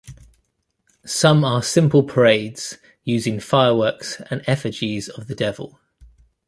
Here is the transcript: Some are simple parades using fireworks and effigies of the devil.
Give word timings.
Some 1.05 1.45
are 1.45 1.61
simple 1.61 2.01
parades 2.01 2.79
using 3.03 3.39
fireworks 3.39 4.19
and 4.31 4.41
effigies 4.47 5.09
of 5.09 5.27
the 5.27 5.35
devil. 5.35 5.79